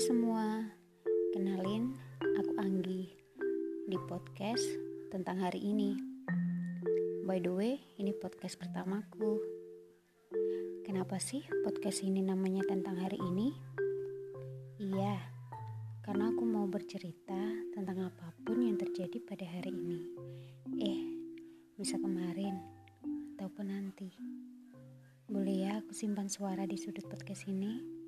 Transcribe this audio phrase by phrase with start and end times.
[0.00, 0.64] Semua,
[1.36, 1.92] kenalin
[2.40, 3.12] aku Anggi
[3.84, 4.64] di podcast
[5.12, 5.92] tentang hari ini.
[7.28, 9.36] By the way, ini podcast pertamaku.
[10.88, 13.52] Kenapa sih podcast ini namanya tentang hari ini?
[14.80, 15.20] Iya,
[16.00, 20.00] karena aku mau bercerita tentang apa pun yang terjadi pada hari ini.
[20.80, 21.00] Eh,
[21.76, 22.56] bisa kemarin
[23.36, 24.08] ataupun nanti.
[25.28, 27.99] Boleh ya aku simpan suara di sudut podcast ini?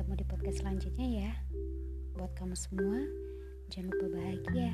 [0.00, 1.32] Ketemu di podcast selanjutnya ya.
[2.16, 3.04] Buat kamu semua,
[3.68, 4.72] jangan lupa bahagia.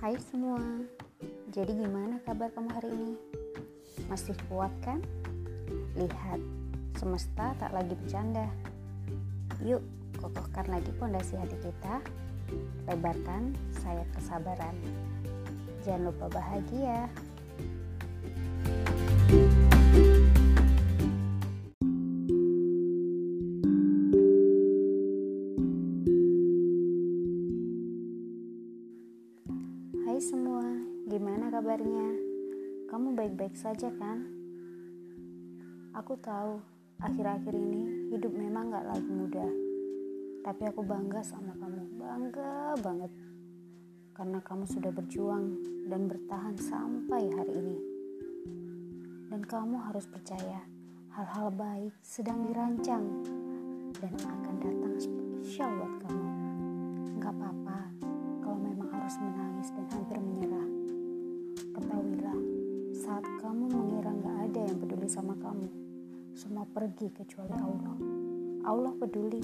[0.00, 0.64] Hai semua,
[1.52, 3.12] jadi gimana kabar kamu hari ini?
[4.08, 5.04] Masih kuat kan?
[6.00, 6.40] Lihat,
[6.96, 8.48] semesta tak lagi bercanda.
[9.60, 9.84] Yuk,
[10.16, 12.00] kokohkan lagi pondasi hati kita,
[12.86, 14.76] lebarkan sayap kesabaran.
[15.82, 17.10] Jangan lupa bahagia.
[30.06, 30.62] Hai semua,
[31.08, 32.08] gimana kabarnya?
[32.92, 34.28] Kamu baik-baik saja kan?
[35.96, 36.60] Aku tahu,
[37.00, 39.71] akhir-akhir ini hidup memang gak lagi mudah.
[40.42, 43.14] Tapi aku bangga sama kamu, bangga banget.
[44.10, 45.54] Karena kamu sudah berjuang
[45.86, 47.78] dan bertahan sampai hari ini.
[49.30, 50.66] Dan kamu harus percaya,
[51.14, 53.06] hal-hal baik sedang dirancang
[54.02, 56.28] dan akan datang spesial buat kamu.
[57.22, 57.78] Gak apa-apa
[58.42, 60.68] kalau memang harus menangis dan hampir menyerah.
[61.70, 62.38] Ketahuilah,
[62.98, 65.70] saat kamu mengira gak ada yang peduli sama kamu,
[66.34, 67.96] semua pergi kecuali Allah.
[68.66, 69.40] Allah peduli,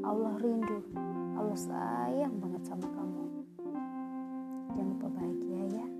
[0.00, 0.80] Allah rindu,
[1.36, 3.44] Allah sayang banget sama kamu.
[4.72, 5.99] Jangan lupa bahagia ya.